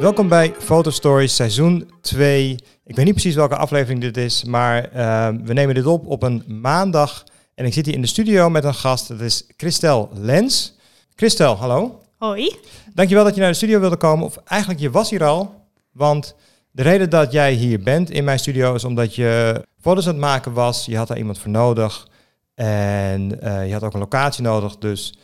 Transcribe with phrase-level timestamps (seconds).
[0.00, 2.50] Welkom bij Fotostories seizoen 2.
[2.84, 6.22] Ik weet niet precies welke aflevering dit is, maar uh, we nemen dit op op
[6.22, 7.24] een maandag.
[7.54, 9.08] En ik zit hier in de studio met een gast.
[9.08, 10.76] Dat is Christel Lens.
[11.14, 12.02] Christel, hallo.
[12.18, 12.56] Hoi.
[12.94, 14.24] Dankjewel dat je naar de studio wilde komen.
[14.24, 15.64] Of eigenlijk, je was hier al.
[15.92, 16.34] Want
[16.70, 20.20] de reden dat jij hier bent in mijn studio is omdat je foto's aan het
[20.20, 20.84] maken was.
[20.84, 22.08] Je had daar iemand voor nodig.
[22.54, 24.76] En uh, je had ook een locatie nodig.
[24.76, 25.14] Dus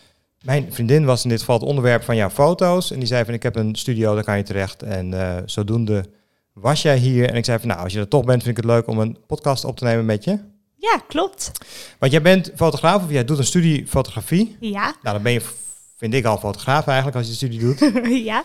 [0.46, 2.90] mijn vriendin was in dit geval het onderwerp van jouw foto's.
[2.90, 4.82] En die zei van ik heb een studio, daar kan je terecht.
[4.82, 6.04] En uh, zodoende
[6.52, 7.28] was jij hier.
[7.28, 8.98] En ik zei van nou, als je er toch bent, vind ik het leuk om
[8.98, 10.38] een podcast op te nemen met je.
[10.76, 11.50] Ja, klopt.
[11.98, 14.56] Want jij bent fotograaf of jij doet een studie fotografie.
[14.60, 14.82] Ja.
[15.02, 15.42] Nou, dan ben je,
[15.96, 17.78] vind ik al fotograaf eigenlijk als je de studie doet.
[18.30, 18.44] ja.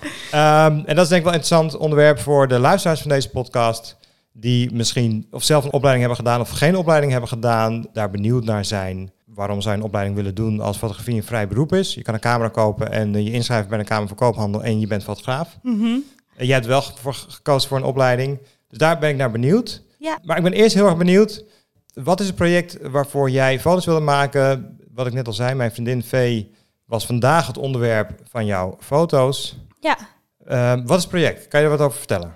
[0.66, 3.30] Um, en dat is denk ik wel een interessant onderwerp voor de luisteraars van deze
[3.30, 3.98] podcast.
[4.34, 7.86] Die misschien of zelf een opleiding hebben gedaan of geen opleiding hebben gedaan.
[7.94, 11.74] Daar benieuwd naar zijn waarom zij een opleiding willen doen als fotografie een vrij beroep
[11.74, 11.94] is.
[11.94, 14.88] Je kan een camera kopen en je inschrijven bij een kamer van koophandel en je
[14.88, 15.58] bent fotograaf.
[15.62, 16.04] Mm -hmm.
[16.38, 16.82] Jij hebt wel
[17.28, 18.40] gekozen voor een opleiding.
[18.68, 19.84] Dus daar ben ik naar benieuwd.
[19.98, 20.20] Ja.
[20.24, 21.46] Maar ik ben eerst heel erg benieuwd.
[21.94, 24.78] Wat is het project waarvoor jij foto's wilde maken?
[24.94, 26.54] Wat ik net al zei, mijn vriendin Vee
[26.86, 29.58] was vandaag het onderwerp van jouw foto's.
[29.80, 29.98] Ja.
[30.48, 31.48] Uh, wat is het project?
[31.48, 32.34] Kan je er wat over vertellen?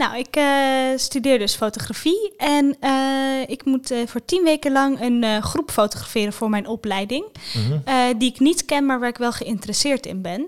[0.00, 5.00] Nou, ik uh, studeer dus fotografie en uh, ik moet uh, voor tien weken lang
[5.00, 7.24] een groep fotograferen voor mijn opleiding.
[7.54, 8.18] Mhm.
[8.18, 10.46] Die ik niet ken, maar waar ik wel geïnteresseerd in ben.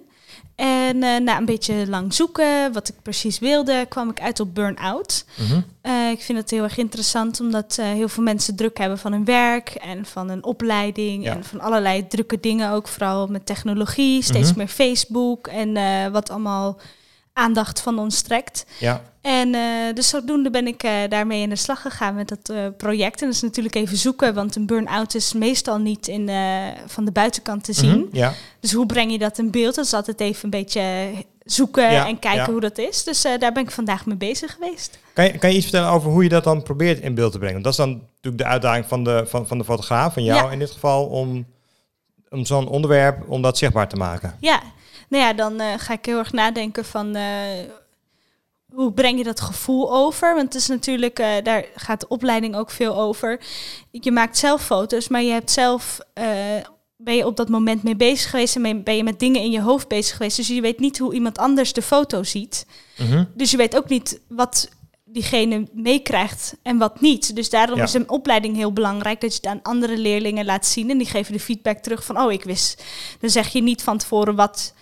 [0.57, 5.25] En na een beetje lang zoeken, wat ik precies wilde, kwam ik uit op burn-out.
[5.37, 5.65] -hmm.
[6.13, 9.69] ik vind het heel erg interessant, omdat heel veel mensen druk hebben van hun werk
[9.69, 11.33] en van een opleiding Ja.
[11.35, 14.59] en van allerlei drukke dingen, ook vooral met technologie, steeds Mhm.
[14.59, 15.73] meer Facebook en
[16.13, 16.79] wat allemaal
[17.33, 18.67] aandacht van ons trekt.
[18.79, 19.03] Ja.
[19.21, 22.67] En uh, dus zodoende ben ik uh, daarmee in de slag gegaan met dat uh,
[22.77, 23.21] project.
[23.21, 26.31] En dat is natuurlijk even zoeken, want een burn-out is meestal niet in,
[26.87, 27.99] van de buitenkant te zien.
[27.99, 28.17] Mhm.
[28.17, 28.33] Ja.
[28.61, 29.75] Dus hoe breng je dat in beeld?
[29.75, 31.11] Dat is altijd even een beetje
[31.45, 32.51] zoeken Ja, en kijken ja.
[32.51, 33.05] hoe dat is.
[33.05, 34.99] Dus daar ben ik vandaag mee bezig geweest.
[35.13, 37.39] Kan je, kan je iets vertellen over hoe je dat dan probeert in beeld te
[37.39, 37.63] brengen?
[37.63, 40.53] Want dat is dan natuurlijk de uitdaging van de, van, van de fotograaf, van jou
[40.53, 41.47] in dit geval, om,
[42.31, 44.37] om zo'n onderwerp, om dat zichtbaar te maken.
[44.41, 44.63] Ja,
[45.13, 47.23] nou ja, dan uh, ga ik heel erg nadenken van uh,
[48.75, 50.35] hoe breng je dat gevoel over?
[50.35, 53.41] Want het is natuurlijk, uh, daar gaat de opleiding ook veel over.
[53.91, 56.27] Je maakt zelf foto's, maar je hebt zelf, eh,
[56.97, 59.61] ben je op dat moment mee bezig geweest en ben je met dingen in je
[59.61, 60.37] hoofd bezig geweest.
[60.37, 62.67] Dus je weet niet hoe iemand anders de foto ziet.
[62.99, 63.25] Mhm.
[63.35, 64.69] Dus je weet ook niet wat
[65.05, 67.35] diegene meekrijgt en wat niet.
[67.37, 67.83] Dus daarom Ja.
[67.83, 71.07] is een opleiding heel belangrijk dat je het aan andere leerlingen laat zien en die
[71.07, 72.83] geven de feedback terug van oh ik wist.
[73.21, 74.75] Dan zeg je niet van tevoren wat,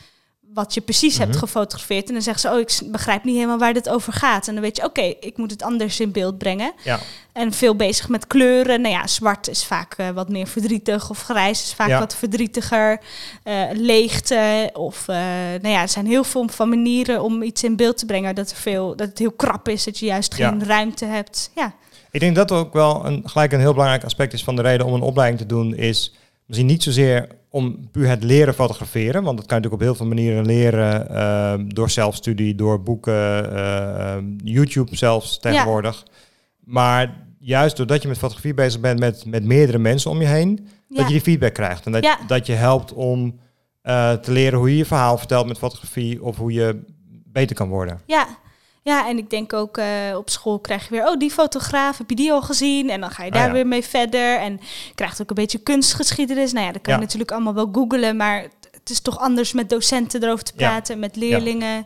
[0.54, 1.38] wat je precies hebt Mhm.
[1.38, 4.52] gefotografeerd en dan zeggen ze oh ik begrijp niet helemaal waar dit over gaat en
[4.54, 6.98] dan weet je oké ik moet het anders in beeld brengen Ja.
[7.32, 8.80] en veel bezig met kleuren.
[8.80, 11.98] Nou ja, zwart is vaak eh, wat meer verdrietig of grijs is vaak Ja.
[11.98, 13.00] wat verdrietiger.
[13.42, 15.16] Eh, leegte of eh,
[15.62, 18.50] nou ja, er zijn heel veel van manieren om iets in beeld te brengen dat
[18.50, 20.48] er veel dat het heel krap is, dat je juist Ja.
[20.48, 21.50] geen ruimte hebt.
[21.54, 21.72] Ja,
[22.10, 24.86] Ik denk dat ook wel een, gelijk een heel belangrijk aspect is van de reden
[24.86, 26.14] om een opleiding te doen, is
[26.46, 29.94] misschien niet zozeer om puur het leren fotograferen, want dat kan je natuurlijk op heel
[29.94, 36.04] veel manieren leren, ehm, door zelfstudie, door boeken, eh, ehm, YouTube zelfs tegenwoordig.
[36.64, 40.68] Maar juist doordat je met fotografie bezig bent met, met meerdere mensen om je heen,
[40.88, 40.96] ja.
[40.96, 41.86] dat je die feedback krijgt.
[41.86, 42.18] En dat, Ja.
[42.26, 43.38] dat je helpt om
[43.82, 46.80] eh, te leren hoe je je verhaal vertelt met fotografie of hoe je
[47.24, 48.00] beter kan worden.
[48.06, 48.26] ja.
[48.82, 49.86] Ja, en ik denk ook eh,
[50.16, 52.90] op school krijg je weer, oh, die fotograaf, heb je die al gezien?
[52.90, 53.52] En dan ga je Ah, daar ja.
[53.52, 54.38] weer mee verder.
[54.38, 54.60] En
[54.94, 56.52] krijgt ook een beetje kunstgeschiedenis.
[56.52, 58.42] Nou ja, dat kan je natuurlijk allemaal wel googlen, maar
[58.72, 61.84] het is toch anders met docenten erover te praten, met leerlingen, Ja,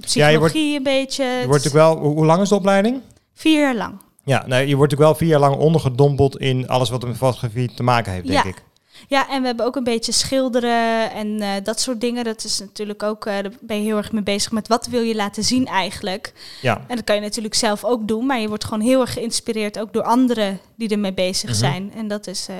[0.00, 1.24] psychologie wordt- een beetje.
[1.24, 3.00] Je wordt natuurlijk wel, hoe, hoe lang is de opleiding?
[3.34, 3.94] Vier jaar lang.
[4.24, 7.74] Ja, nee, je wordt natuurlijk wel vier jaar lang ondergedompeld in alles wat met fotografie
[7.74, 8.48] te maken heeft, denk Ja.
[8.50, 8.62] ik.
[9.08, 12.24] Ja, en we hebben ook een beetje schilderen en eh, dat soort dingen.
[12.24, 15.00] Dat is natuurlijk ook, eh, daar ben je heel erg mee bezig met wat wil
[15.02, 16.32] je laten zien eigenlijk.
[16.62, 19.12] Ja, En dat kan je natuurlijk zelf ook doen, maar je wordt gewoon heel erg
[19.12, 21.58] geïnspireerd ook door anderen die ermee bezig Mhm.
[21.58, 21.92] zijn.
[21.96, 22.56] En dat is, eh,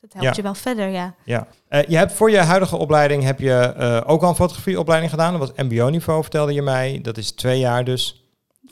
[0.00, 0.32] dat helpt Ja.
[0.36, 1.14] je wel verder, ja.
[1.24, 1.46] ja.
[1.88, 3.74] Je hebt voor je huidige opleiding heb je
[4.06, 5.38] ook al een fotografieopleiding gedaan.
[5.38, 6.98] Dat was mbo-niveau, vertelde je mij.
[7.02, 8.17] Dat is twee jaar dus.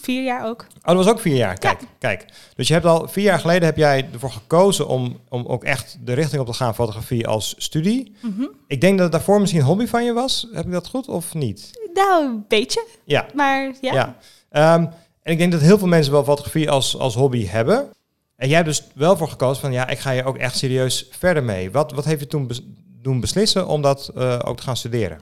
[0.00, 0.60] Vier jaar ook.
[0.70, 1.58] Oh, dat was ook vier jaar.
[1.58, 2.24] Kijk, kijk.
[2.56, 5.98] Dus je hebt al vier jaar geleden heb jij ervoor gekozen om, om ook echt
[6.00, 8.12] de richting op te gaan fotografie als studie.
[8.22, 8.44] Mhm.
[8.66, 10.48] Ik denk dat het daarvoor misschien een hobby van je was.
[10.52, 11.70] Heb ik dat goed of niet?
[11.94, 13.26] Nou, een beetje, Ja.
[13.34, 13.92] maar ja.
[13.92, 14.16] Ja.
[14.50, 14.86] Ehm,
[15.22, 17.88] en ik denk dat heel veel mensen wel fotografie als, als hobby hebben.
[18.36, 21.06] En jij hebt dus wel voor gekozen van ja, ik ga hier ook echt serieus
[21.10, 21.70] verder mee.
[21.70, 22.62] Wat, wat heeft je toen bes-
[23.02, 25.20] doen beslissen om dat eh, ook te gaan studeren?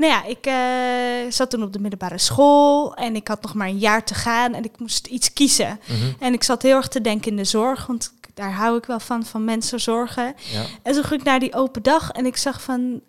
[0.00, 3.68] Nou ja, ik eh, zat toen op de middelbare school en ik had nog maar
[3.68, 5.80] een jaar te gaan en ik moest iets kiezen.
[5.86, 6.12] Mhm.
[6.18, 9.00] En ik zat heel erg te denken in de zorg, want daar hou ik wel
[9.00, 10.34] van, van mensen zorgen.
[10.52, 10.64] Ja.
[10.82, 13.00] En toen ging ik naar die open dag en ik zag van,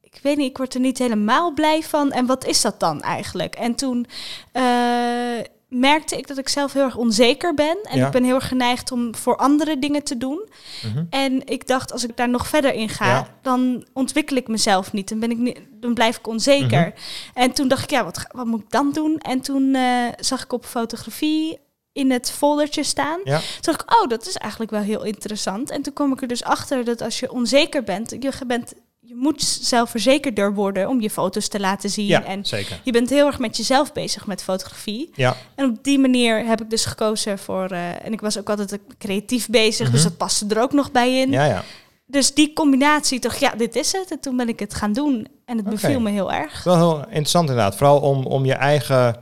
[0.00, 2.12] ik ik weet niet, ik word er niet helemaal blij van.
[2.12, 3.54] En wat is dat dan eigenlijk?
[3.54, 4.06] En toen
[4.52, 4.62] eh,
[5.68, 7.78] merkte ik dat ik zelf heel erg onzeker ben.
[7.82, 8.06] En Ja.
[8.06, 10.48] ik ben heel erg geneigd om voor andere dingen te doen.
[10.82, 11.04] Mhm.
[11.10, 13.28] En ik dacht, als ik daar nog verder in ga, Ja.
[13.42, 15.08] dan ontwikkel ik mezelf niet.
[15.08, 16.80] Dan, ben ik niet, dan blijf ik onzeker.
[16.86, 16.90] Mhm.
[17.34, 19.18] En toen dacht ik, ja, wat, wat moet ik dan doen?
[19.18, 21.58] En toen eh, zag ik op fotografie
[21.92, 23.20] in het foldertje staan.
[23.24, 23.38] Ja.
[23.38, 25.70] Toen dacht ik, oh, dat is eigenlijk wel heel interessant.
[25.70, 28.72] En toen kwam ik er dus achter dat als je onzeker bent, je bent,
[29.08, 32.06] je moet zelfverzekerder worden om je foto's te laten zien.
[32.06, 32.80] Ja, En zeker.
[32.84, 35.10] je bent heel erg met jezelf bezig met fotografie.
[35.14, 37.66] Ja, En op die manier heb ik dus gekozen voor.
[37.70, 40.08] eh, en ik was ook altijd creatief bezig, dus Mhm.
[40.08, 41.30] dat paste er ook nog bij in.
[41.30, 41.62] ja, ja.
[42.06, 44.10] Dus die combinatie, toch, ja, dit is het.
[44.10, 45.26] En toen ben ik het gaan doen.
[45.44, 46.64] En het beviel me heel erg.
[46.64, 47.76] Wel heel interessant inderdaad.
[47.76, 49.16] Vooral om, om je eigen,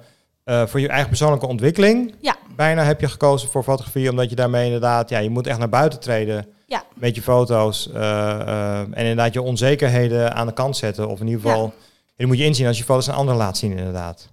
[0.44, 2.14] eh, voor je eigen persoonlijke ontwikkeling.
[2.20, 2.36] Ja.
[2.56, 5.68] Bijna heb je gekozen voor fotografie, omdat je daarmee inderdaad, ja, je moet echt naar
[5.68, 6.84] buiten treden Ja.
[6.94, 7.90] met je foto's.
[7.92, 11.08] eh, eh, en inderdaad je onzekerheden aan de kant zetten.
[11.08, 11.74] Of in ieder geval,
[12.16, 14.28] die moet je inzien als je foto's aan anderen laat zien inderdaad.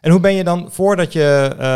[0.00, 1.66] En hoe ben je dan, voordat je eh,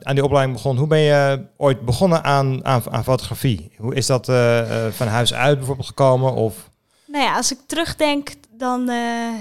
[0.00, 3.72] aan die opleiding begon, hoe ben je ooit begonnen aan, aan, aan fotografie?
[3.78, 4.26] Hoe is dat
[4.90, 6.34] van huis uit bijvoorbeeld gekomen?
[6.34, 6.70] Of,
[7.06, 8.30] Nou ja, als ik terugdenk,
[8.62, 8.96] dan eh,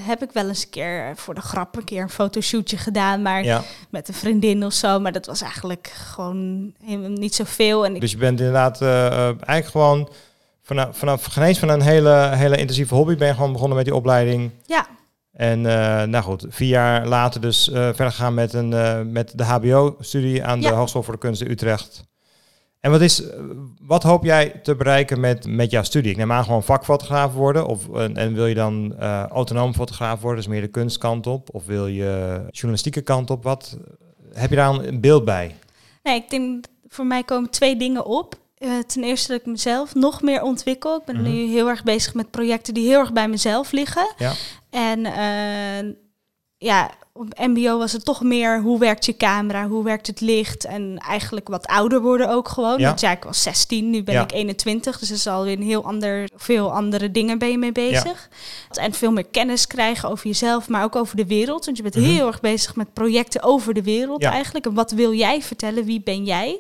[0.08, 3.22] heb ik wel eens een keer voor de grap een keer een fotoshootje gedaan.
[3.22, 5.00] Maar ja, met een vriendin of zo.
[5.00, 7.86] Maar dat was eigenlijk gewoon helemaal niet zoveel.
[7.86, 10.10] En dus je bent inderdaad eh, eh, eigenlijk gewoon
[10.62, 13.86] vanaf, vanaf geen eens van een hele, hele intensieve hobby ben je gewoon begonnen met
[13.86, 14.52] die opleiding.
[14.66, 14.88] ja,
[15.32, 19.38] En eh, nou goed, vier jaar later dus eh, verder gegaan met, een, eh, met
[19.38, 20.70] de HBO-studie aan de.
[20.70, 22.10] Hogeschool voor de Kunsten Utrecht.
[22.82, 23.24] En wat, is,
[23.82, 26.12] wat hoop jij te bereiken met, met jouw studie?
[26.12, 27.66] Ik neem aan gewoon vakfotograaf worden.
[27.66, 31.50] Of, en, en wil je dan eh, autonoom fotograaf worden, dus meer de kunstkant op?
[31.52, 33.44] Of wil je journalistieke kant op?
[33.44, 33.78] Wat,
[34.34, 35.56] heb je daar een beeld bij?
[36.04, 38.36] nee, ik denk voor mij komen twee dingen op.
[38.58, 40.98] Eh, ten eerste dat ik mezelf nog meer ontwikkel.
[40.98, 41.24] Ik ben Mhm.
[41.32, 44.14] nu heel erg bezig met projecten die heel erg bij mezelf liggen.
[44.18, 44.32] Ja.
[44.70, 45.94] En eh,
[46.64, 50.66] ja, op MBO was het toch meer hoe werkt je camera, hoe werkt het licht.
[50.66, 52.80] En eigenlijk wat ouder worden ook gewoon.
[52.80, 52.88] Ja.
[52.88, 54.22] Want ja, ik was 16, nu ben Ja.
[54.22, 55.00] ik 21.
[55.00, 58.30] Dus er is alweer een heel ander, veel andere dingen ben je mee bezig.
[58.72, 61.66] En veel meer kennis krijgen over jezelf, maar ook over de wereld.
[61.66, 62.06] Want je bent Mhm.
[62.06, 64.32] heel erg bezig met projecten over de wereld Ja.
[64.32, 64.66] eigenlijk.
[64.66, 65.86] En wat wil jij vertellen?
[65.86, 66.60] Wie ben jij?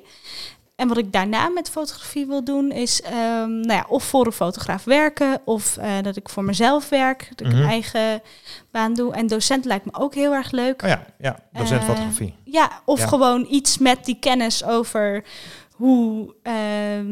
[0.75, 4.31] En wat ik daarna met fotografie wil doen, is ehm, nou ja, of voor een
[4.31, 7.61] fotograaf werken, of eh, dat ik voor mezelf werk, dat ik Mhm.
[7.61, 8.21] een eigen
[8.71, 9.13] baan doe.
[9.13, 10.81] En docent lijkt me ook heel erg leuk.
[10.83, 12.35] Oh ja, ja docent Eh, fotografie.
[12.43, 13.07] Ja, of Ja.
[13.07, 15.23] gewoon iets met die kennis over
[15.71, 16.53] hoe eh,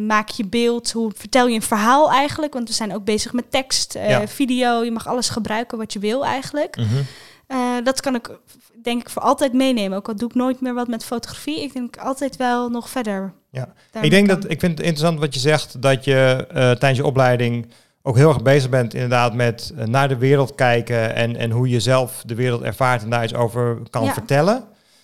[0.07, 2.53] maak je beeld, hoe vertel je een verhaal eigenlijk.
[2.53, 4.27] Want we zijn ook bezig met tekst, Ja.
[4.27, 6.75] video, je mag alles gebruiken wat je wil eigenlijk.
[6.77, 7.03] Mhm.
[7.83, 8.29] Dat kan ik
[8.81, 9.97] denk ik voor altijd meenemen.
[9.97, 11.61] Ook al doe ik nooit meer wat met fotografie.
[11.63, 13.33] Ik denk altijd wel nog verder.
[13.51, 13.73] Ja.
[14.01, 14.39] Ik denk kan.
[14.39, 17.67] dat ik vind het interessant wat je zegt, dat je eh, tijdens je opleiding
[18.01, 21.69] ook heel erg bezig bent inderdaad met eh, naar de wereld kijken en, en hoe
[21.69, 24.13] je zelf de wereld ervaart en daar iets over kan Ja.
[24.13, 24.63] vertellen.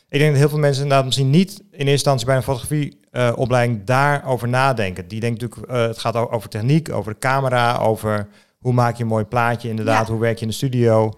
[0.09, 3.83] Ik denk dat heel veel mensen inderdaad misschien niet in eerste instantie bij een fotografieopleiding
[3.85, 5.07] daarover nadenken.
[5.07, 8.27] Die denken natuurlijk, eh, het gaat over techniek, over de camera, over
[8.59, 10.11] hoe maak je een mooi plaatje inderdaad, Ja.
[10.11, 11.11] hoe werk je in de studio.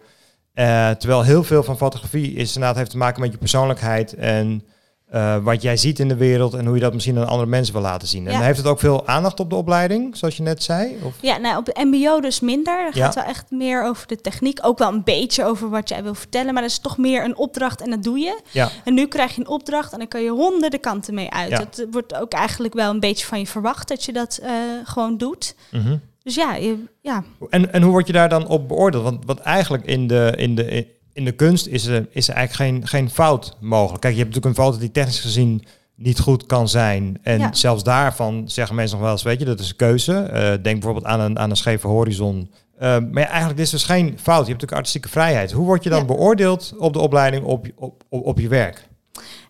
[0.53, 4.63] Eh, terwijl heel veel van fotografie is inderdaad heeft te maken met je persoonlijkheid en
[5.07, 7.73] eh, wat jij ziet in de wereld en hoe je dat misschien aan andere mensen
[7.73, 8.27] wil laten zien.
[8.27, 10.97] En heeft het ook veel aandacht op de opleiding, zoals je net zei?
[11.03, 11.13] Of?
[11.21, 12.75] Ja, nou, op de MBO dus minder.
[12.77, 13.05] Daar Ja.
[13.05, 14.59] gaat wel echt meer over de techniek.
[14.61, 16.53] Ook wel een beetje over wat jij wil vertellen.
[16.53, 18.41] Maar dat is toch meer een opdracht en dat doe je.
[18.51, 18.69] Ja.
[18.83, 21.49] En nu krijg je een opdracht en dan kan je honderden kanten mee uit.
[21.49, 21.59] Ja.
[21.59, 24.51] Het wordt ook eigenlijk wel een beetje van je verwacht dat je dat eh,
[24.83, 25.55] gewoon doet.
[25.71, 25.97] Mhm.
[26.23, 29.03] Dus ja, je, ja, En, en hoe word je daar dan op beoordeeld?
[29.03, 30.87] Want, want eigenlijk in de, in de,
[31.17, 34.01] in de kunst is er, is er eigenlijk geen, geen fout mogelijk.
[34.01, 35.63] Kijk, je hebt natuurlijk een foto die technisch gezien
[35.95, 37.19] niet goed kan zijn.
[37.21, 37.53] En Ja.
[37.53, 40.13] zelfs daarvan zeggen mensen nog wel eens, weet je, dat is een keuze.
[40.17, 42.51] Eh, denk bijvoorbeeld aan een, aan een scheve horizon.
[42.77, 42.79] Eh,
[43.11, 44.17] maar ja, eigenlijk is dus geen fout.
[44.25, 45.51] Je hebt natuurlijk artistieke vrijheid.
[45.51, 46.05] Hoe word je dan Ja.
[46.05, 48.87] beoordeeld op de opleiding op, je- op, op, op je werk?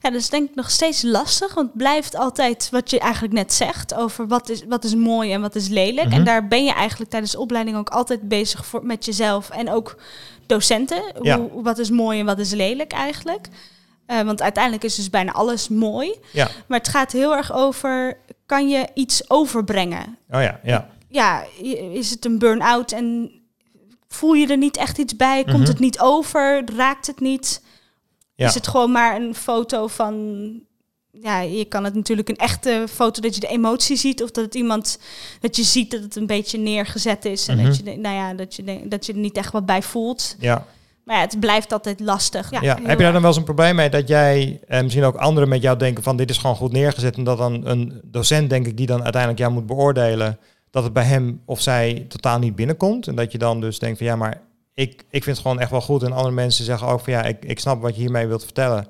[0.01, 1.53] Ja, dat is denk ik nog steeds lastig.
[1.53, 5.31] Want het blijft altijd wat je eigenlijk net zegt over wat is, wat is mooi
[5.33, 6.07] en wat is lelijk.
[6.07, 6.15] Mhm.
[6.17, 9.71] En daar ben je eigenlijk tijdens de opleiding ook altijd bezig voor, met jezelf en
[9.71, 9.97] ook
[10.49, 11.01] docenten.
[11.21, 11.37] Ja.
[11.39, 13.47] Hoe, wat is mooi en wat is lelijk eigenlijk.
[14.05, 16.15] Eh, want uiteindelijk is dus bijna alles mooi.
[16.33, 16.47] Ja.
[16.67, 20.17] Maar het gaat heel erg over, kan je iets overbrengen?
[20.29, 20.89] Oh ja, ja.
[21.09, 21.43] Ja,
[21.93, 23.31] is het een burn-out en
[24.07, 25.43] voel je er niet echt iets bij?
[25.43, 25.67] Komt Mhm.
[25.67, 26.63] het niet over?
[26.75, 27.63] Raakt het niet?
[28.35, 28.47] Ja.
[28.47, 30.49] Is het gewoon maar een foto van...
[31.21, 34.23] Ja, je kan het natuurlijk een echte foto dat je de emotie ziet...
[34.23, 34.99] of dat het iemand
[35.39, 37.47] dat je ziet dat het een beetje neergezet is...
[37.47, 37.65] en Mhm.
[37.65, 40.35] dat, je, de- nou ja, dat, je, dat je er niet echt wat bij voelt.
[40.39, 40.65] ja.
[41.03, 42.51] Maar ja, het blijft altijd lastig.
[42.51, 45.15] Ja, heb je daar dan wel eens een probleem mee dat jij en misschien ook
[45.15, 48.49] anderen met jou denken van dit is gewoon goed neergezet en dat dan een docent
[48.49, 50.39] denk ik die dan uiteindelijk jou moet beoordelen
[50.71, 53.97] dat het bij hem of zij totaal niet binnenkomt en dat je dan dus denkt
[53.97, 54.41] van ja maar
[54.73, 56.03] ik, ik vind het gewoon echt wel goed.
[56.03, 58.87] En andere mensen zeggen ook van ja, ik, ik snap wat je hiermee wilt vertellen.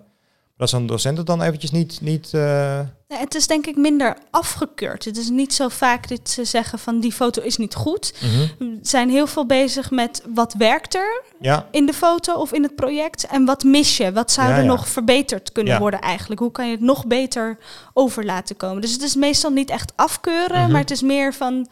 [0.57, 2.01] Als een docent het dan eventjes niet...
[2.01, 5.05] niet eh, Nee, het is denk ik minder afgekeurd.
[5.05, 8.13] Het is niet zo vaak dat ze zeggen van die foto is niet goed.
[8.21, 8.47] mhm.
[8.57, 12.63] We zijn heel veel bezig met wat werkt er Ja, in de foto of in
[12.63, 14.11] het project en wat mis je?
[14.11, 14.67] Wat zou Ja, er ja.
[14.67, 15.79] nog verbeterd kunnen Ja.
[15.79, 16.41] worden eigenlijk?
[16.41, 17.57] Hoe kan je het nog beter
[17.93, 18.81] over laten komen?
[18.81, 20.71] Dus het is meestal niet echt afkeuren, Mhm.
[20.71, 21.67] maar het is meer van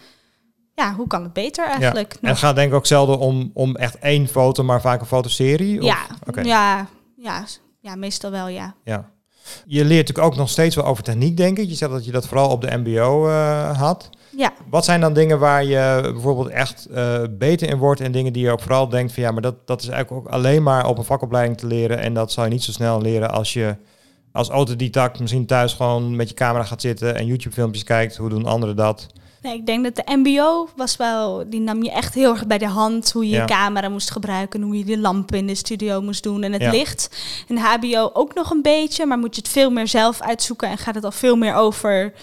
[0.75, 2.11] ja, hoe kan het beter eigenlijk?
[2.13, 2.29] en nog?
[2.31, 5.79] het gaat denk ik ook zelden om, om echt één foto, maar vaak een fotoserie.
[5.79, 5.97] Of- ja,
[6.43, 6.87] ja,
[7.17, 7.43] ja,
[7.85, 8.75] ja, meestal wel ja.
[8.83, 9.09] Ja.
[9.65, 11.69] Je leert natuurlijk ook nog steeds wel over techniek, denk ik.
[11.69, 14.09] Je zegt dat je dat vooral op de MBO eh, had.
[14.37, 18.33] Ja, Wat zijn dan dingen waar je bijvoorbeeld echt eh, beter in wordt en dingen
[18.33, 20.87] die je ook vooral denkt van ja, maar dat, dat is eigenlijk ook alleen maar
[20.87, 23.75] op een vakopleiding te leren en dat zal je niet zo snel leren als je
[24.31, 28.17] als autodidact misschien thuis gewoon met je camera gaat zitten en YouTube filmpjes kijkt.
[28.17, 29.07] Hoe doen anderen dat?
[29.45, 32.57] Nee, ik denk dat de MBO was wel, die nam je echt heel erg bij
[32.57, 33.11] de hand.
[33.11, 33.41] Hoe je Ja.
[33.41, 36.61] je camera moest gebruiken, hoe je de lampen in de studio moest doen en het
[36.61, 36.71] Ja.
[36.71, 37.15] licht.
[37.47, 40.77] En HBO ook nog een beetje, maar moet je het veel meer zelf uitzoeken en
[40.77, 42.13] gaat het al veel meer over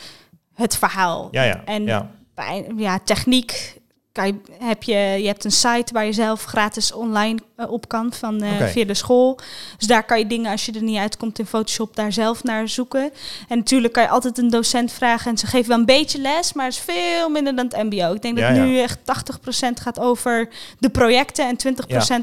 [0.54, 1.28] het verhaal.
[1.30, 1.62] Ja, ja.
[1.64, 2.10] En ja.
[2.34, 3.80] bij ja, techniek
[4.12, 7.88] kan je, heb je, je hebt een site waar je zelf gratis online eh, op
[7.88, 8.68] kan van, Oké.
[8.68, 9.38] via de school.
[9.78, 12.68] Dus daar kan je dingen, als je er niet uitkomt in Photoshop, daar zelf naar
[12.68, 13.10] zoeken.
[13.48, 16.52] En natuurlijk kan je altijd een docent vragen en ze geven wel een beetje les,
[16.52, 18.12] maar het is veel minder dan het mbo.
[18.12, 19.02] Ik denk dat Ja, nu echt 80%
[19.82, 21.76] gaat over de projecten en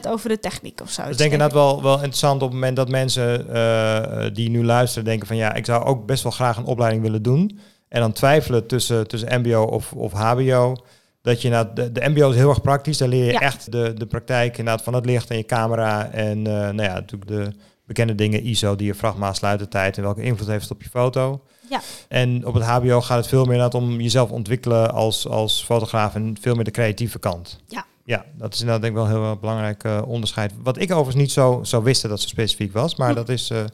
[0.06, 1.02] 20% over de techniek of zo.
[1.02, 4.66] Dus ik denk inderdaad wel, wel interessant op het moment dat mensen eh, die nu
[4.66, 7.60] luisteren denken van ja, ik zou ook best wel graag een opleiding willen doen.
[7.88, 10.76] En dan twijfelen tussen, tussen mbo of, of hbo.
[11.22, 12.98] Dat je inderdaad, de, de mbo is heel erg praktisch.
[12.98, 13.40] Daar leer je Ja.
[13.40, 16.10] echt de, de praktijk inderdaad van het licht en je camera.
[16.12, 17.52] En eh, nou ja, natuurlijk de
[17.86, 21.42] bekende dingen, ISO, diafragma, sluitertijd en welke invloed heeft het op je foto.
[21.70, 21.82] Ja.
[22.08, 26.16] En op het hbo gaat het veel meer inderdaad om jezelf ontwikkelen als, als fotograaf
[26.16, 27.60] en veel meer de creatieve kant.
[27.68, 27.86] Ja.
[28.04, 30.52] Ja, dat is inderdaad denk ik wel een heel erg belangrijk eh, onderscheid.
[30.64, 33.16] Wat ik overigens niet zo, zo wist dat zo specifiek was, maar Hm.
[33.16, 33.70] dat is eh, denk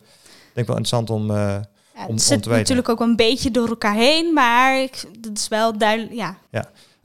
[0.54, 1.30] ik wel interessant om...
[1.32, 1.56] eh, Ja,
[1.94, 2.58] om- het om zit te weten.
[2.62, 4.88] natuurlijk ook een beetje door elkaar heen, maar
[5.20, 6.14] dat is wel duidelijk.
[6.16, 6.38] Ja,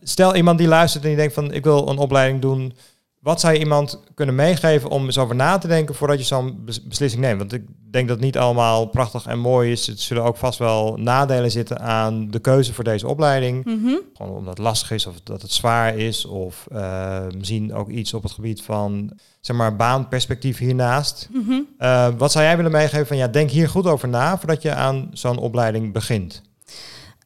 [0.02, 2.72] Stel iemand die luistert en die denkt van ik wil een opleiding doen.
[3.20, 6.62] Wat zou je iemand kunnen meegeven om eens over na te denken voordat je zo'n
[6.64, 7.38] bes- beslissing neemt?
[7.38, 9.88] Want ik denk dat het niet allemaal prachtig en mooi is.
[9.88, 13.64] Er zullen ook vast wel nadelen zitten aan de keuze voor deze opleiding.
[13.64, 13.94] Mhm.
[14.16, 16.24] Gewoon omdat het lastig is of dat het zwaar is.
[16.24, 21.28] Of eh, misschien ook iets op het gebied van zeg maar baanperspectief hiernaast.
[21.32, 21.60] Mhm.
[21.78, 24.74] Eh, wat zou jij willen meegeven van ja, denk hier goed over na voordat je
[24.74, 26.42] aan zo'n opleiding begint?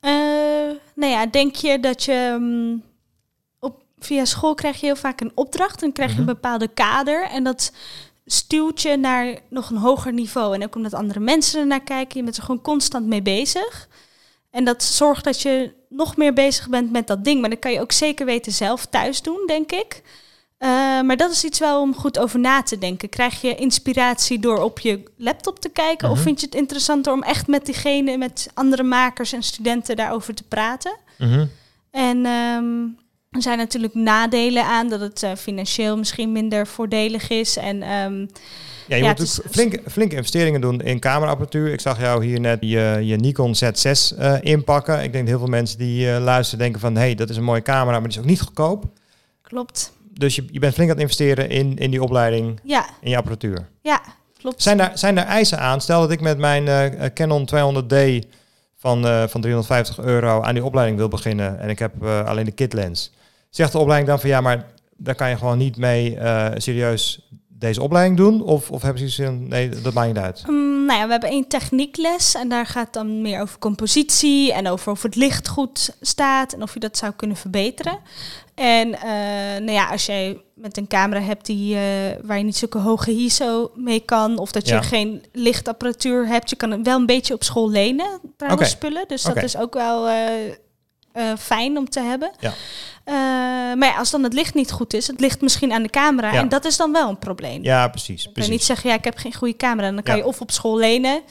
[0.01, 0.34] Eh,
[0.95, 2.83] nou ja, denk je dat je mm,
[3.61, 6.29] op, via school krijg je heel vaak een opdracht en krijg je Mhm.
[6.29, 7.73] een bepaalde kader en dat
[8.27, 10.55] stuwt je naar nog een hoger niveau.
[10.55, 13.89] En ook omdat andere mensen er naar kijken, je bent er gewoon constant mee bezig.
[14.51, 17.41] En dat zorgt dat je nog meer bezig bent met dat ding.
[17.41, 20.03] Maar dat kan je ook zeker weten zelf thuis doen, denk ik.
[20.65, 23.09] Eh, maar dat is iets wel om goed over na te denken.
[23.09, 26.09] Krijg je inspiratie door op je laptop te kijken?
[26.09, 26.25] Of Mhm.
[26.25, 30.43] vind je het interessanter om echt met diegene, met andere makers en studenten daarover te
[30.43, 30.97] praten?
[31.91, 32.83] En ehm,
[33.31, 37.57] er zijn natuurlijk nadelen aan dat het eh, financieel misschien minder voordelig is.
[37.57, 38.27] En ehm,
[38.89, 41.73] Ja, je Ja, moet is- natuurlijk flinke, flinke investeringen doen in cameraapparatuur.
[41.73, 44.95] Ik zag jou hier net je, je Nikon Z6 eh, inpakken.
[45.03, 46.95] Ik denk dat heel veel mensen die luisteren denken van...
[46.95, 48.85] hé, hey, dat is een mooie camera, maar die is ook niet goedkoop.
[49.43, 49.93] klopt.
[50.19, 53.17] Dus je, je bent flink aan het investeren in, in die opleiding, Ja, in je
[53.17, 53.69] apparatuur.
[53.83, 54.01] ja,
[54.39, 54.63] klopt.
[54.63, 55.81] Zijn daar, zijn daar eisen aan?
[55.81, 58.27] Stel dat ik met mijn eh, Canon 200D
[58.79, 61.61] van, eh, van 350 euro aan die opleiding wil beginnen...
[61.61, 63.13] en ik heb eh, alleen de kitlens.
[63.51, 64.67] Zegt de opleiding dan van ja, maar
[64.97, 68.43] daar kan je gewoon niet mee eh, serieus deze opleiding doen?
[68.43, 70.43] Of, of hebben ze zoiets van, nee, dat maakt niet uit?
[70.47, 74.69] Mm, nou ja, we hebben één techniekles en daar gaat dan meer over compositie en
[74.69, 77.99] over of het licht goed staat en of je dat zou kunnen verbeteren.
[78.55, 79.11] En eh,
[79.61, 81.83] nou ja, als jij met een camera hebt die, eh,
[82.23, 84.83] waar je niet zulke hoge ISO mee kan, of dat je Ja.
[84.83, 89.05] geen lichtapparatuur hebt, je kan het wel een beetje op school lenen, trouwens, spullen.
[89.09, 90.09] Dus dat is ook wel
[91.15, 92.31] eh, fijn om te hebben.
[92.41, 92.53] Ja.
[93.05, 93.15] Eh,
[93.79, 96.33] maar ja, als dan het licht niet goed is, het ligt misschien aan de camera
[96.33, 96.39] Ja.
[96.41, 97.63] en dat is dan wel een probleem.
[97.63, 98.27] Ja, precies.
[98.33, 98.51] Precies.
[98.51, 99.87] niet zeggen, ja, ik heb geen goede camera.
[99.87, 101.23] En dan kan je of op school lenen,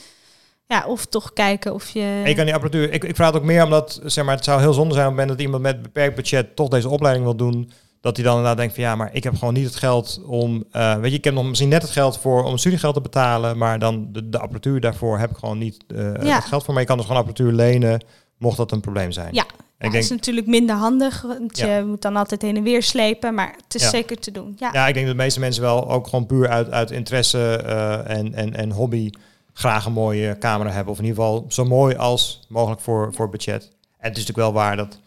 [0.66, 2.22] ja, of toch kijken of je...
[2.24, 2.92] Je kan die apparatuur.
[2.92, 5.12] Ik, ik vraag het ook meer omdat zeg maar, het zou heel zonde zijn op
[5.12, 7.70] het moment dat iemand met beperkt budget toch deze opleiding wil doen.
[8.00, 10.64] Dat hij dan inderdaad denkt van ja, maar ik heb gewoon niet het geld om.
[10.72, 13.58] eh, weet je, ik heb nog misschien net het geld voor om studiegeld te betalen.
[13.58, 15.84] Maar dan de, de apparatuur daarvoor heb ik gewoon niet
[16.22, 16.34] Ja.
[16.34, 16.72] het geld voor.
[16.72, 18.04] Maar je kan dus gewoon apparatuur lenen,
[18.38, 19.34] mocht dat een probleem zijn.
[19.34, 21.76] Ja, ik Ja, denk, is natuurlijk minder handig, want Ja.
[21.76, 23.34] je moet dan altijd heen en weer slepen.
[23.34, 23.88] Maar het is Ja.
[23.88, 24.54] zeker te doen.
[24.58, 27.56] Ja, ja, ik denk dat de meeste mensen wel ook gewoon puur uit, uit interesse
[27.56, 29.10] eh, en, en, en hobby
[29.52, 30.92] graag een mooie camera hebben.
[30.92, 33.62] Of in ieder geval zo mooi als mogelijk voor, voor budget.
[33.62, 34.98] En het is natuurlijk wel waar dat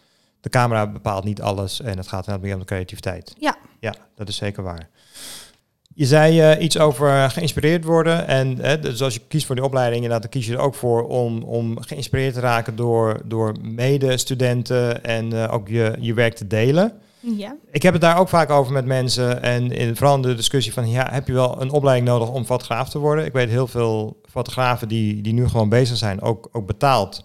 [0.42, 1.82] de camera bepaalt niet alles.
[1.82, 3.36] En het gaat inderdaad meer om de creativiteit.
[3.40, 3.58] Ja.
[3.80, 4.90] Ja, dat is zeker waar.
[5.98, 8.28] Je zei eh, iets over geïnspireerd worden.
[8.28, 10.76] En eh, dus als je kiest voor die opleiding, inderdaad, dan kies je er ook
[10.76, 16.36] voor om, om geïnspireerd te raken door, door medestudenten en eh, ook je, je werk
[16.36, 16.94] te delen.
[17.20, 17.56] Ja.
[17.72, 19.42] Ik heb het daar ook vaak over met mensen.
[19.44, 22.90] En in, vooral de discussie van, ja, heb je wel een opleiding nodig om fotograaf
[22.90, 23.26] te worden?
[23.26, 27.24] Ik weet heel veel fotografen die, die nu gewoon bezig zijn, ook, ook betaald.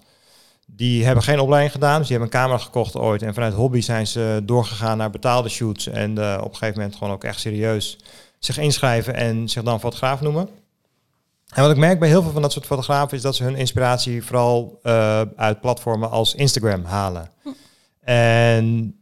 [0.66, 3.22] Die hebben geen opleiding gedaan, dus die hebben een camera gekocht ooit.
[3.22, 5.86] En vanuit hobby zijn ze doorgegaan naar betaalde shoots.
[5.86, 7.98] En eh, op een gegeven moment gewoon ook echt serieus
[8.44, 10.49] zich inschrijven en zich dan fotograaf noemen.
[11.54, 13.56] En wat ik merk bij heel veel van dat soort fotografen is dat ze hun
[13.56, 17.30] inspiratie vooral uh, uit platformen als Instagram halen.
[17.42, 17.49] Hm.
[18.00, 18.96] En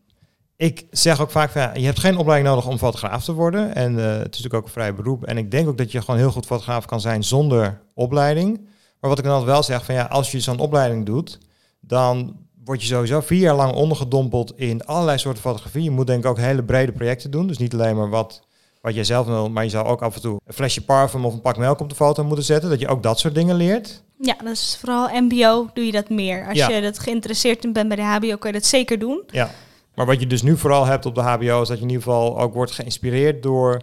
[0.56, 3.74] ik zeg ook vaak van ja, je hebt geen opleiding nodig om fotograaf te worden.
[3.74, 5.24] En uh, het is natuurlijk ook een vrij beroep.
[5.24, 8.60] En ik denk ook dat je gewoon heel goed fotograaf kan zijn zonder opleiding.
[9.00, 11.38] Maar wat ik dan altijd wel zeg van ja, als je zo'n opleiding doet,
[11.80, 15.82] dan word je sowieso vier jaar lang ondergedompeld in allerlei soorten fotografie.
[15.82, 17.46] Je moet denk ik ook hele brede projecten doen.
[17.46, 18.42] Dus niet alleen maar wat,
[18.80, 21.32] wat jij zelf wil, maar je zou ook af en toe een flesje parfum of
[21.32, 22.70] een pak melk op de foto moeten zetten.
[22.70, 24.02] Dat je ook dat soort dingen leert.
[24.18, 26.48] Ja, dat is vooral mbo doe je dat meer.
[26.48, 29.22] Als je dat geïnteresseerd in bent bij de hbo, kan je dat zeker doen.
[29.26, 29.50] Ja,
[29.94, 32.02] maar wat je dus nu vooral hebt op de hbo is dat je in ieder
[32.02, 33.82] geval ook wordt geïnspireerd door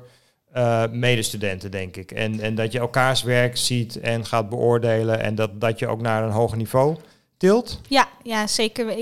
[0.56, 2.12] uh, medestudenten, denk ik.
[2.12, 6.02] En, en dat je elkaars werk ziet en gaat beoordelen en dat, dat je ook
[6.02, 6.96] naar een hoger niveau
[7.88, 8.98] Ja, ja, zeker.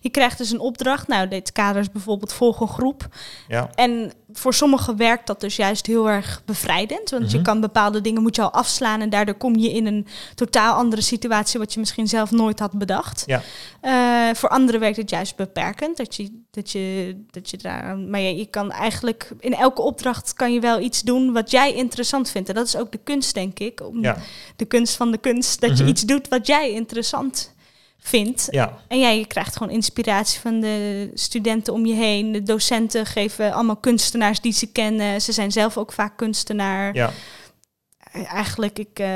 [0.00, 1.08] Je krijgt dus een opdracht.
[1.08, 3.08] Nou, dit kader is bijvoorbeeld volg een groep.
[3.48, 3.70] Ja.
[3.74, 7.10] En voor sommigen werkt dat dus juist heel erg bevrijdend.
[7.10, 7.46] Want je mhm.
[7.46, 9.00] kan bepaalde dingen moet je al afslaan.
[9.00, 12.72] En daardoor kom je in een totaal andere situatie wat je misschien zelf nooit had
[12.72, 13.22] bedacht.
[13.26, 13.42] Ja.
[13.82, 15.96] Uh, voor anderen werkt het juist beperkend.
[15.96, 17.98] Dat je, dat je, dat je daar.
[17.98, 21.74] Maar je, je kan eigenlijk in elke opdracht kan je wel iets doen wat jij
[21.74, 22.48] interessant vindt.
[22.48, 23.80] En dat is ook de kunst, denk ik.
[23.80, 24.16] Om ja.
[24.56, 25.60] De kunst van de kunst.
[25.60, 25.92] Dat je mhm.
[25.92, 27.56] iets doet wat jij interessant vindt.
[28.50, 28.78] Ja.
[28.88, 32.32] En jij krijgt gewoon inspiratie van de studenten om je heen.
[32.32, 35.20] De docenten geven allemaal kunstenaars die ze kennen.
[35.20, 36.94] Ze zijn zelf ook vaak kunstenaar.
[36.94, 37.10] Ja.
[38.12, 39.06] Eigenlijk, ik, uh,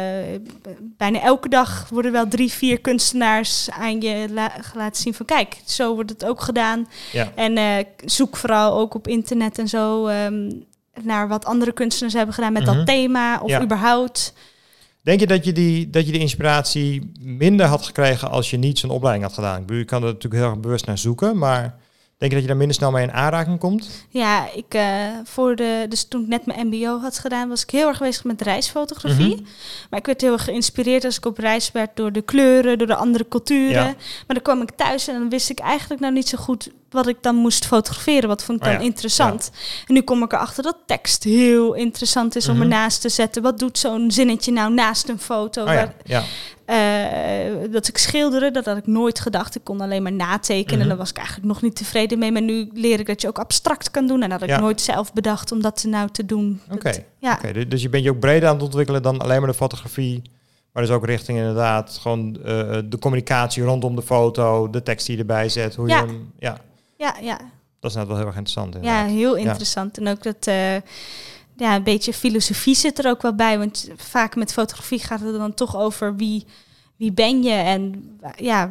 [0.81, 5.57] bijna elke dag worden wel drie, vier kunstenaars aan je la laten zien van kijk,
[5.65, 6.89] zo wordt het ook gedaan.
[7.13, 7.33] Ja.
[7.35, 10.65] En uh, zoek vooral ook op internet en zo um,
[11.01, 12.85] naar wat andere kunstenaars hebben gedaan met dat mhm.
[12.85, 13.63] thema of ja.
[13.63, 14.33] überhaupt.
[15.03, 18.79] Denk je dat je, die, dat je de inspiratie minder had gekregen als je niet
[18.79, 19.61] zo'n opleiding had gedaan?
[19.61, 21.61] Ik bedoel, je kan er natuurlijk heel erg bewust naar zoeken, maar
[22.19, 24.07] denk je dat je daar minder snel mee in aanraking komt?
[24.09, 24.83] Ja, ik uh,
[25.25, 28.25] voor de, dus toen ik net mijn MBO had gedaan, was ik heel erg bezig
[28.25, 29.35] met reisfotografie.
[29.35, 29.45] Mhm.
[29.91, 32.87] Maar ik werd heel erg geïnspireerd als ik op reis werd door de kleuren, door
[32.87, 33.85] de andere culturen.
[34.27, 37.07] Maar dan kwam ik thuis en dan wist ik eigenlijk nou niet zo goed wat
[37.07, 38.29] ik dan moest fotograferen.
[38.29, 39.51] Wat vond ik oh dan interessant?
[39.87, 43.43] En nu kom ik erachter dat tekst heel interessant is om mm ernaast te zetten.
[43.43, 45.63] Wat doet zo'n zinnetje nou naast een foto?
[45.63, 46.23] Oh ja.
[46.67, 49.55] Uh, dat ik schilderen, dat had ik nooit gedacht.
[49.55, 50.73] Ik kon alleen maar natekenen.
[50.73, 50.89] En mhm.
[50.89, 52.33] daar was ik eigenlijk nog niet tevreden mee.
[52.33, 54.23] Maar nu leer ik dat je ook abstract kan doen.
[54.23, 56.61] En dat had ik nooit zelf bedacht om dat nou te doen.
[56.71, 57.35] Oké, ja.
[57.35, 60.23] Okay, dus je bent je ook breder aan het ontwikkelen dan alleen maar de fotografie.
[60.73, 62.45] Maar dus ook richting inderdaad gewoon uh,
[62.85, 65.75] de communicatie rondom de foto, de tekst die je erbij zet.
[65.75, 66.01] Hoe ja.
[66.01, 66.59] je hem, ja.
[67.03, 67.39] Ja, ja.
[67.81, 68.75] Dat is nou wel heel erg interessant.
[68.75, 69.09] Inderdaad.
[69.09, 69.99] Ja, heel interessant.
[69.99, 70.75] En ook dat uh,
[71.57, 73.59] ja, een beetje filosofie zit er ook wel bij.
[73.59, 76.47] Want vaak met fotografie gaat het dan toch over wie,
[76.97, 78.71] wie ben je en ja,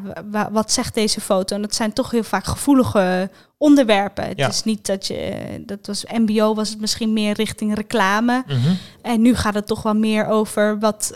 [0.52, 1.56] wat zegt deze foto.
[1.56, 4.28] En dat zijn toch heel vaak gevoelige onderwerpen.
[4.28, 8.44] Het is niet dat je, dat was MBO was het misschien meer richting reclame.
[8.48, 8.74] Mhm.
[9.02, 11.14] En nu gaat het toch wel meer over wat,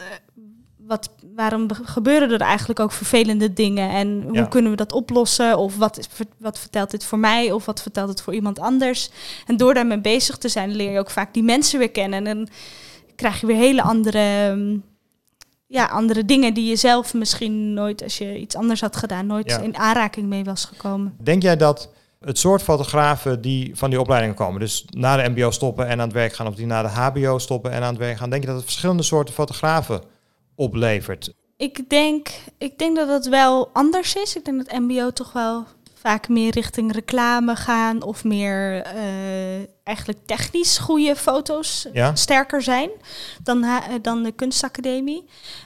[0.88, 5.58] wat waarom gebeuren er eigenlijk ook vervelende dingen en hoe kunnen we dat oplossen?
[5.58, 9.10] Of wat, wat vertelt dit voor mij of wat vertelt het voor iemand anders?
[9.46, 12.28] En door daarmee bezig te zijn, leer je ook vaak die mensen weer kennen.
[12.28, 12.48] En dan
[13.16, 14.58] krijg je weer hele andere,
[15.68, 19.60] ja, andere dingen die je zelf misschien nooit, als je iets anders had gedaan, nooit
[19.62, 21.16] in aanraking mee was gekomen.
[21.22, 25.52] Denk jij dat het soort fotografen die van die opleidingen komen, dus na de MBO
[25.52, 27.98] stoppen en aan het werk gaan, of die na de HBO stoppen en aan het
[27.98, 30.02] werk gaan, denk je dat het verschillende soorten fotografen
[30.56, 31.34] oplevert?
[31.58, 34.36] Ik denk, ik denk dat het wel anders is.
[34.36, 35.66] Ik denk dat MBO toch wel
[36.06, 42.90] vaak meer richting reclame gaan of meer uh, eigenlijk technisch goede foto's sterker zijn
[43.44, 43.66] dan,
[44.02, 45.24] dan de kunstacademie.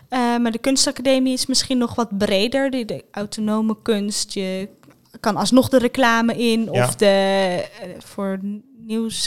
[0.10, 2.70] Uh, maar de kunstacademie is misschien nog wat breder.
[2.70, 4.70] De, de autonome kunst, je
[5.20, 8.40] kan alsnog de reclame in of de uh, voor
[8.86, 9.26] nieuws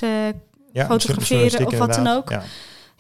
[0.73, 2.33] ja, fotograferen of wat dan ook.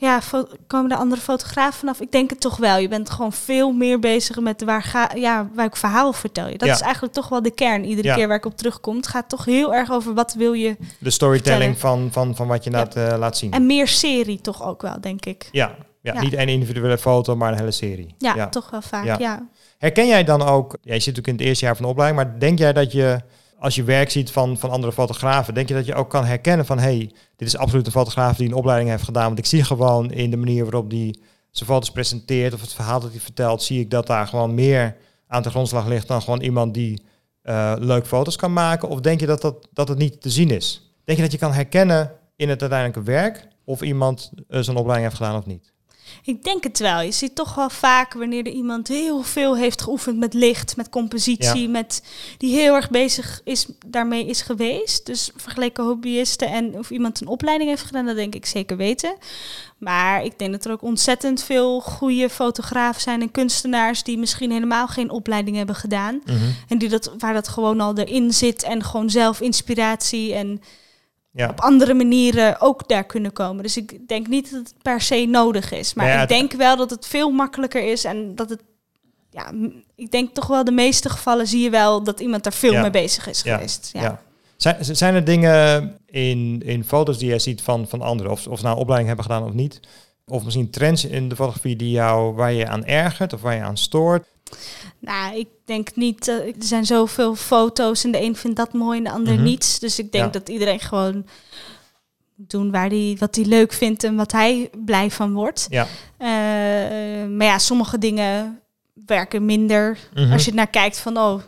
[0.03, 2.01] Ja ja, komen de andere fotografen vanaf?
[2.01, 2.77] Ik denk het toch wel.
[2.77, 6.59] Je bent gewoon veel meer bezig met waar ga, ja, welk verhaal vertel je.
[6.59, 7.85] Dat is eigenlijk toch wel de kern.
[7.85, 10.77] Iedere keer waar ik op terugkom, het gaat toch heel erg over wat wil je.
[10.99, 13.53] De storytelling van, van, van wat je laat, uh, laat zien.
[13.53, 15.49] En meer serie toch ook wel, denk ik.
[15.53, 18.15] Ja, ja, niet één individuele foto, maar een hele serie.
[18.19, 18.49] Ja, ja.
[18.49, 19.19] toch wel vaak.
[19.19, 19.49] Ja.
[19.79, 20.77] Herken jij dan ook?
[20.83, 23.21] Jij zit natuurlijk in het eerste jaar van de opleiding, maar denk jij dat je
[23.63, 26.67] als je werk ziet van, van andere fotografen, denk je dat je ook kan herkennen
[26.67, 29.27] van hey, dit is absoluut een fotograaf die een opleiding heeft gedaan.
[29.27, 33.01] Want ik zie gewoon in de manier waarop die zijn foto's presenteert of het verhaal
[33.01, 34.97] dat hij vertelt, zie ik dat daar gewoon meer
[35.27, 37.03] aan de grondslag ligt dan gewoon iemand die
[37.43, 38.89] uh, leuk foto's kan maken?
[38.89, 40.95] Of denk je dat, dat, dat het niet te zien is?
[41.05, 45.09] Denk je dat je kan herkennen in het uiteindelijke werk of iemand uh, zijn opleiding
[45.09, 45.73] heeft gedaan of niet?
[46.25, 47.01] Ik denk het wel.
[47.01, 50.89] Je ziet toch wel vaak wanneer er iemand heel veel heeft geoefend met licht, met
[50.89, 52.03] compositie, met
[52.39, 55.07] die heel erg bezig is daarmee is geweest.
[55.07, 59.15] Dus vergeleken hobbyisten en of iemand een opleiding heeft gedaan, dat denk ik zeker weten.
[59.79, 64.51] Maar ik denk dat er ook ontzettend veel goede fotografen zijn en kunstenaars die misschien
[64.51, 66.21] helemaal geen opleiding hebben gedaan.
[66.25, 66.37] Mhm.
[66.69, 70.63] En die dat, waar dat gewoon al erin zit en gewoon zelf inspiratie en
[71.33, 71.49] ja.
[71.49, 73.63] op andere manieren ook daar kunnen komen.
[73.63, 75.95] Dus ik denk niet dat het per se nodig is.
[75.95, 78.63] Maar ik denk wel dat het veel makkelijker is en dat het.
[79.31, 79.53] Ja,
[79.95, 82.91] ik denk toch wel de meeste gevallen zie je wel dat iemand daar veel mee
[82.91, 83.91] bezig is geweest.
[83.93, 84.23] Ja.
[84.57, 88.59] Zijn, zijn er dingen in, in foto's die jij ziet van, van anderen, of, of
[88.59, 89.81] ze nou opleiding hebben gedaan of niet?
[90.27, 93.63] Of misschien trends in de fotografie die jou, waar je aan ergert of waar je
[93.63, 94.27] aan stoort?
[94.99, 96.29] Nou, ik denk niet.
[96.29, 99.43] Uh, er zijn zoveel foto's en de een vindt dat mooi en de ander mm
[99.43, 99.79] niets.
[99.79, 101.27] Dus ik denk dat iedereen gewoon
[102.37, 105.67] doen waar die, wat hij leuk vindt en wat hij blij van wordt.
[105.71, 105.87] Ja.
[106.19, 106.29] Uh,
[107.37, 108.61] maar ja, sommige dingen
[109.07, 109.99] werken minder.
[110.15, 110.33] Mhm.
[110.33, 111.43] Als je naar kijkt van, oh,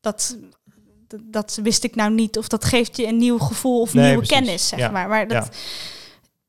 [0.00, 0.38] dat,
[1.22, 2.38] dat, wist ik nou niet.
[2.38, 5.08] Of dat geeft je een nieuw gevoel of nieuwe kennis, zeg maar.
[5.08, 5.56] Maar dat,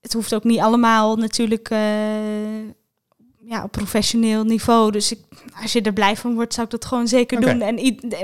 [0.02, 1.70] het hoeft ook niet allemaal natuurlijk...
[1.70, 1.80] Uh,
[3.52, 4.92] ja, op professioneel niveau.
[4.92, 5.20] Dus ik,
[5.62, 7.62] als je er blij van wordt, zou ik dat gewoon zeker doen.
[7.62, 7.76] En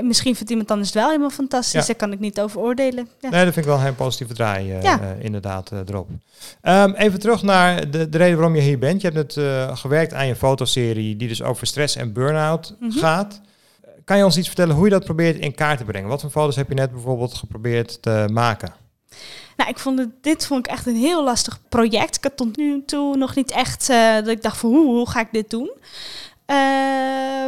[0.06, 1.86] misschien vindt iemand anders het wel helemaal fantastisch.
[1.86, 3.08] Daar kan ik niet over oordelen.
[3.20, 3.28] Ja.
[3.28, 5.00] Nee, dat vind ik wel een positieve draai uh, ja.
[5.00, 6.08] uh, inderdaad uh, erop.
[6.62, 9.00] Um, even terug naar de, de reden waarom je hier bent.
[9.00, 12.98] Je hebt het gewerkt aan je fotoserie die dus over stress en burn-out mm -hmm.
[12.98, 13.40] gaat.
[14.04, 16.08] Kan je ons iets vertellen hoe je dat probeert in kaart te brengen?
[16.08, 18.72] Wat voor foto's heb je net bijvoorbeeld geprobeerd te maken?
[19.56, 22.16] Nou, ik vond het, dit vond ik echt een heel lastig project.
[22.16, 25.10] Ik had tot nu toe nog niet echt uh, dat ik dacht van hoe, hoe
[25.10, 25.70] ga ik dit doen.
[25.70, 26.56] Uh,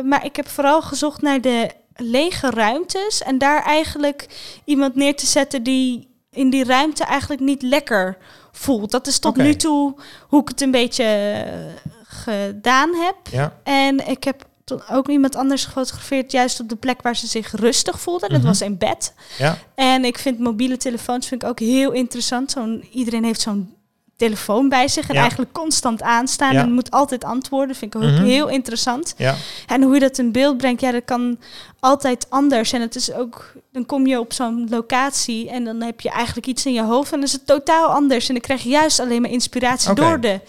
[0.05, 4.27] maar ik heb vooral gezocht naar de lege ruimtes en daar eigenlijk
[4.65, 8.17] iemand neer te zetten die in die ruimte eigenlijk niet lekker
[8.53, 8.91] voelt.
[8.91, 9.47] Dat is tot okay.
[9.47, 9.95] nu toe
[10.29, 11.05] hoe ik het een beetje
[11.47, 13.17] uh, gedaan heb.
[13.31, 13.57] Ja.
[13.63, 14.45] En ik heb
[14.91, 18.29] ook iemand anders gefotografeerd, juist op de plek waar ze zich rustig voelde.
[18.29, 18.47] Dat mhm.
[18.47, 19.15] was in bed.
[19.39, 19.59] Ja.
[19.75, 22.51] En ik vind mobiele telefoons vind ik ook heel interessant.
[22.51, 23.75] Zo'n, iedereen heeft zo'n
[24.21, 27.77] telefoon bij zich en eigenlijk constant aanstaan en moet altijd antwoorden.
[27.77, 28.25] Vind ik ook mhm.
[28.25, 29.15] heel interessant.
[29.17, 29.35] Ja.
[29.67, 31.39] En hoe je dat in beeld brengt, ja, dat kan
[31.81, 32.73] altijd anders.
[32.73, 36.47] En het is ook, dan kom je op zo'n locatie en dan heb je eigenlijk
[36.47, 38.29] iets in je hoofd en dan is het totaal anders.
[38.29, 40.41] En dan krijg je juist alleen maar inspiratie door de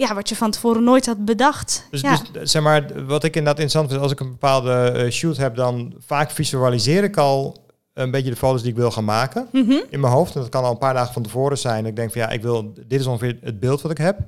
[0.00, 1.86] ja, wat je van tevoren nooit had bedacht.
[1.90, 2.20] Dus, ja.
[2.32, 5.56] dus zeg maar, wat ik inderdaad interessant vind, als ik een bepaalde uh, shoot heb,
[5.56, 7.56] dan vaak visualiseer ik al
[7.94, 9.82] een beetje de foto's die ik wil gaan maken mm -hmm.
[9.90, 10.34] in mijn hoofd.
[10.34, 11.86] En dat kan al een paar dagen van tevoren zijn.
[11.86, 14.18] Ik denk van ja, ik wil, dit is ongeveer het beeld wat ik heb.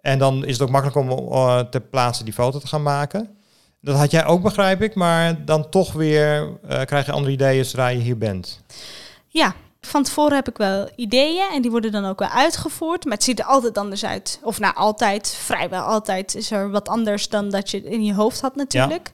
[0.00, 3.28] En dan is het ook makkelijk om uh, ter plaatse die foto te gaan maken.
[3.80, 7.64] Dat had jij ook, begrijp ik, maar dan toch weer uh, krijg je andere ideeën
[7.64, 8.60] zodra je hier bent.
[9.28, 9.54] Ja,
[9.86, 13.04] van tevoren heb ik wel ideeën en die worden dan ook wel uitgevoerd.
[13.04, 14.38] Maar het ziet er altijd anders uit.
[14.42, 18.40] Of nou, altijd, vrijwel altijd is er wat anders dan dat je in je hoofd
[18.40, 19.12] had natuurlijk.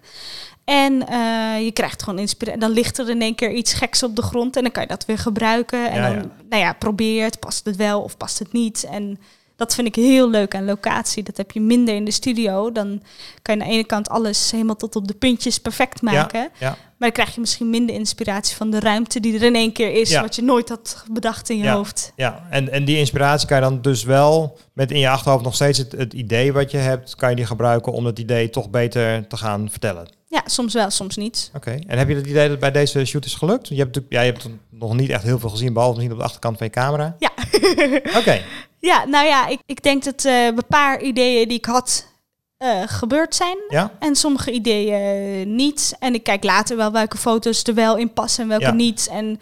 [0.64, 2.61] En uh, je krijgt gewoon inspiratie.
[2.61, 4.88] Dan ligt er in één keer iets geks op de grond en dan kan je
[4.88, 5.90] dat weer gebruiken.
[5.90, 6.30] En ja, dan, ja.
[6.48, 7.38] nou ja, probeer het.
[7.38, 8.85] Past het wel of past het niet?
[8.85, 9.18] En
[9.61, 11.23] dat vind ik heel leuk aan locatie.
[11.23, 12.73] Dat heb je minder in de studio.
[12.73, 13.03] Dan
[13.42, 16.40] kan je aan de ene kant alles helemaal tot op de puntjes perfect maken.
[16.40, 16.68] Ja, ja.
[16.68, 19.92] Maar dan krijg je misschien minder inspiratie van de ruimte die er in één keer
[19.92, 22.12] is, wat je nooit had bedacht in je hoofd.
[22.16, 25.55] Ja, en, en die inspiratie kan je dan dus wel met in je achterhoofd nog
[25.55, 28.70] steeds het, het idee wat je hebt, kan je die gebruiken om het idee toch
[28.70, 30.09] beter te gaan vertellen.
[30.29, 31.51] Ja, soms wel, soms niet.
[31.55, 33.68] Oké, en heb je het idee dat bij deze shoot is gelukt?
[33.68, 36.27] Je hebt, ja, je hebt nog niet echt heel veel gezien, behalve misschien op de
[36.27, 37.16] achterkant van je camera.
[37.18, 37.31] Ja.
[38.20, 38.42] Oké.
[38.80, 42.06] Ja, nou ja, ik, ik denk dat uh, een paar ideeën die ik had
[42.58, 43.56] uh, gebeurd zijn.
[43.68, 43.92] Ja?
[43.98, 45.96] En sommige ideeën niet.
[45.98, 48.72] En ik kijk later wel welke foto's er wel in passen en welke ja.
[48.72, 49.08] niet.
[49.10, 49.40] En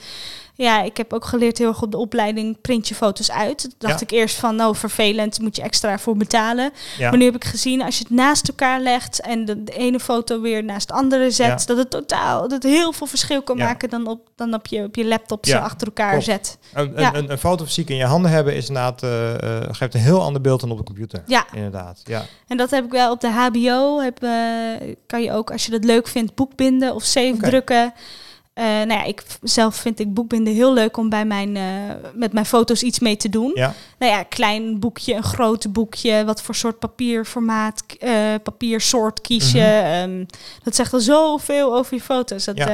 [0.59, 3.75] ja, ik heb ook geleerd heel erg op de opleiding print je foto's uit.
[3.79, 6.73] dacht ik eerst van, nou vervelend, moet je extra voor betalen.
[6.99, 10.01] Maar nu heb ik gezien, als je het naast elkaar legt en de, de ene
[10.01, 13.57] foto weer naast de andere zet, dat het totaal, dat het heel veel verschil kan
[13.57, 16.25] maken dan op, dan op je, op je laptop ze achter elkaar Klopt.
[16.25, 16.59] zet.
[16.73, 20.01] Een, een, een, foto fysiek in je handen hebben is inderdaad, uh, uh, geeft een
[20.01, 21.23] heel ander beeld dan op de computer.
[21.27, 21.47] Ja.
[21.53, 22.25] Inderdaad, ja.
[22.47, 25.71] En dat heb ik wel op de HBO, heb, uh, kan je ook, als je
[25.71, 27.51] dat leuk vindt, boekbinden of save okay.
[27.51, 27.93] drukken.
[28.59, 31.63] Uh, nou ja, ik zelf vind ik boekbinden heel leuk om bij mijn, uh,
[32.15, 33.51] met mijn foto's iets mee te doen.
[33.55, 33.75] Ja.
[33.99, 39.81] Nou ja, klein boekje, een groot boekje, wat voor soort papierformaat, uh, papiersoort kies je.
[39.85, 40.19] Mm -hmm.
[40.21, 40.27] um,
[40.63, 42.45] dat zegt al zoveel over je foto's.
[42.45, 42.71] Dat, ja.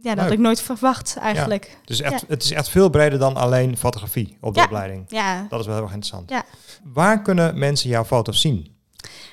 [0.00, 1.78] ja, dat had ik nooit verwacht eigenlijk.
[1.84, 5.04] Dus echt, het is echt veel breder dan alleen fotografie op de opleiding.
[5.08, 5.46] Ja.
[5.48, 6.30] Dat is wel heel erg interessant.
[6.30, 6.44] Ja.
[6.82, 8.76] Waar kunnen mensen jouw foto's zien?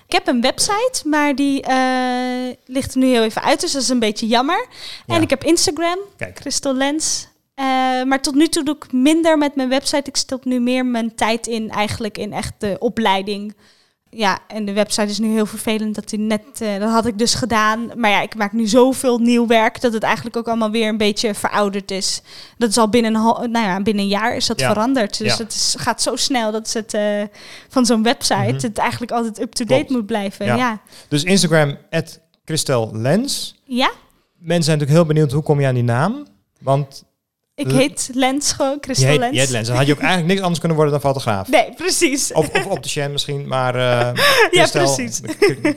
[0.10, 3.82] Ik heb een website, maar die eh, ligt er nu heel even uit, dus dat
[3.82, 4.68] is een beetje jammer.
[5.06, 5.16] Ja.
[5.16, 7.28] En ik heb Instagram, Kijk, Crystal Lens.
[7.56, 7.66] Eh,
[8.04, 10.10] maar tot nu toe doe ik minder met mijn website.
[10.10, 13.56] Ik stop nu meer mijn tijd in eigenlijk in echt de opleiding.
[14.12, 17.18] Ja, en de website is nu heel vervelend dat die net, eh, dat had ik
[17.18, 17.92] dus gedaan.
[17.96, 20.98] Maar ja, ik maak nu zoveel nieuw werk dat het eigenlijk ook allemaal weer een
[20.98, 22.22] beetje verouderd is.
[22.58, 24.70] Dat is al binnen een, nou ja, binnen een jaar is dat Ja.
[24.72, 25.18] veranderd.
[25.18, 25.44] Dus Ja.
[25.44, 27.22] het is, gaat zo snel dat het eh,
[27.70, 28.62] van zo'n website Mhm.
[28.62, 30.46] het eigenlijk altijd up-to-date moet blijven.
[30.46, 30.56] Ja.
[30.56, 30.70] Ja.
[30.70, 30.82] ja.
[31.08, 31.78] dus Instagram,
[32.46, 33.62] Christel Lens.
[33.66, 36.26] Mensen zijn natuurlijk heel benieuwd, hoe kom je aan die naam?
[36.62, 37.04] Want
[37.60, 38.10] ik heet
[39.10, 39.34] heet, Lens.
[39.34, 39.68] je heet Lens.
[39.68, 41.50] Dan had je ook eigenlijk niks anders kunnen worden dan fotograaf.
[41.50, 42.34] Nee, precies.
[42.34, 43.76] Of, of opticien misschien, maar...
[43.76, 43.82] eh
[44.52, 45.22] ja, Christel- precies.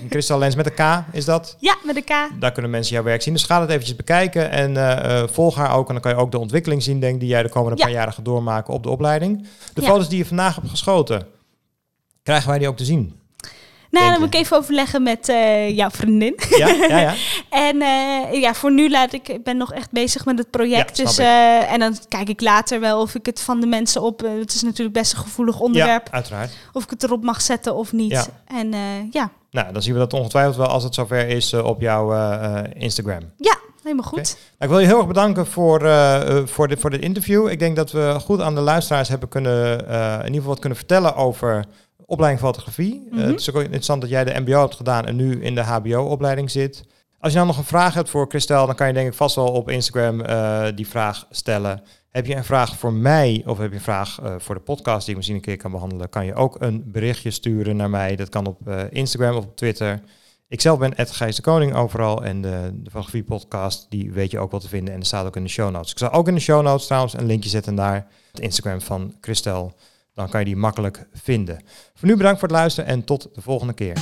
[0.09, 1.57] Crystal Lens met een K is dat.
[1.61, 2.40] Ja, met een K.
[2.40, 3.35] Daar kunnen mensen jouw werk zien.
[3.35, 5.87] Dus ga dat eventjes bekijken en eh, eh, volg haar ook.
[5.87, 7.85] En dan kan je ook de ontwikkeling zien, denk ik, die jij de komende Ja.
[7.85, 9.47] paar jaren gaat doormaken op de opleiding.
[9.75, 9.87] De Ja.
[9.88, 11.27] foto's die je vandaag hebt geschoten,
[12.23, 13.21] krijgen wij die ook te zien?
[13.92, 16.35] Nou, dan moet ik even overleggen met eh, jouw vriendin.
[16.57, 17.14] Ja, ja, ja.
[17.68, 20.96] En eh, ja, voor nu laat ik, ik ben nog echt bezig met het project.
[20.96, 24.02] Ja, dus, eh, en dan kijk ik later wel of ik het van de mensen
[24.02, 24.20] op.
[24.20, 26.07] het is natuurlijk best een gevoelig onderwerp.
[26.07, 26.52] Ja, uiteraard.
[26.72, 28.11] Of ik het erop mag zetten of niet.
[28.11, 28.26] Ja.
[28.46, 28.74] En
[29.11, 32.12] ja, Nou, dan zien we dat ongetwijfeld wel als het zover is op jouw
[32.74, 33.20] Instagram.
[33.83, 34.16] helemaal goed.
[34.16, 35.81] Nou, ik wil je heel erg bedanken voor,
[36.44, 37.48] voor, dit, voor dit interview.
[37.48, 39.78] Ik denk dat we goed aan de luisteraars hebben kunnen,
[40.18, 41.64] in ieder geval wat kunnen vertellen over
[42.12, 43.09] opleiding fotografie.
[43.11, 43.27] Eh, Mhm.
[43.29, 46.51] het is ook interessant dat jij de MBO hebt gedaan en nu in de HBO-opleiding
[46.51, 46.85] zit.
[47.20, 49.35] Als je nou nog een vraag hebt voor Christel, dan kan je denk ik vast
[49.37, 51.83] wel op Instagram eh, die vraag stellen.
[52.11, 55.01] Heb je een vraag voor mij of heb je een vraag eh, voor de podcast
[55.01, 58.16] die ik misschien een keer kan behandelen, kan je ook een berichtje sturen naar mij.
[58.16, 58.59] Dat kan op
[58.90, 60.01] Instagram of op Twitter.
[60.48, 64.31] Ik zelf ben Ed Gijs de Koning overal en de, de Fotografie podcast, die weet
[64.31, 65.90] je ook wel te vinden en die staat ook in de show notes.
[65.90, 69.14] Ik zal ook in de show notes trouwens een linkje zetten naar het Instagram van
[69.20, 69.72] Christel.
[70.14, 71.62] Dan kan je die makkelijk vinden.
[71.94, 73.96] Voor nu bedankt voor het luisteren en tot de volgende keer.